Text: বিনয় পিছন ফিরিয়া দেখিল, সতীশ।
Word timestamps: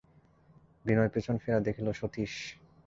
বিনয় 0.85 1.09
পিছন 1.09 1.35
ফিরিয়া 1.37 1.65
দেখিল, 1.67 1.87
সতীশ। 1.91 2.33